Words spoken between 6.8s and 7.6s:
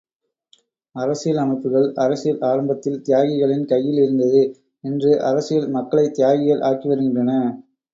வருகின்றன.